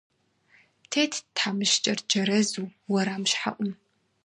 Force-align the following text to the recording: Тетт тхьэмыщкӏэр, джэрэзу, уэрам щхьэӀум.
Тетт 0.89 1.23
тхьэмыщкӏэр, 1.35 1.99
джэрэзу, 2.09 2.67
уэрам 2.91 3.23
щхьэӀум. 3.29 3.71